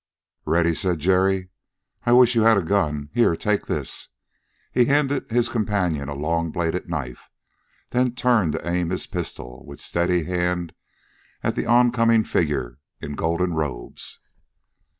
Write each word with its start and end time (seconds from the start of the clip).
"Ready!" 0.45 0.73
said 0.73 0.97
Jerry. 0.97 1.49
"I 2.07 2.13
wish 2.13 2.33
you 2.33 2.41
had 2.41 2.57
a 2.57 2.63
gun! 2.63 3.11
Here! 3.13 3.35
Take 3.35 3.67
this!" 3.67 4.07
He 4.71 4.85
handed 4.85 5.29
his 5.29 5.47
companion 5.47 6.09
a 6.09 6.15
long 6.15 6.49
bladed 6.49 6.89
knife, 6.89 7.29
then 7.91 8.15
turned 8.15 8.53
to 8.53 8.67
aim 8.67 8.89
his 8.89 9.05
pistol 9.05 9.63
with 9.63 9.79
steady 9.79 10.23
hand 10.23 10.73
at 11.43 11.55
the 11.55 11.67
oncoming 11.67 12.23
figure 12.23 12.79
in 12.99 13.13
golden 13.13 13.53
robes. 13.53 14.19